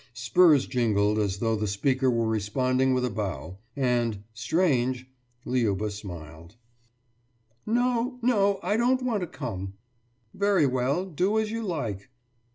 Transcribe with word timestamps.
Spurs 0.15 0.65
jingled 0.65 1.19
as 1.19 1.37
though 1.37 1.55
the 1.55 1.67
speaker 1.67 2.09
were 2.09 2.27
responding 2.27 2.95
with 2.95 3.05
a 3.05 3.11
bow. 3.11 3.59
And 3.75 4.23
strange! 4.33 5.05
Liuba 5.45 5.91
smiled. 5.91 6.55
»No. 7.67 8.17
No! 8.23 8.59
I 8.63 8.77
don't 8.77 9.03
want 9.03 9.21
to 9.21 9.27
come 9.27 9.75
Very 10.33 10.65
well, 10.65 11.05
do 11.05 11.37
as 11.37 11.51
you 11.51 11.61
like. 11.61 12.09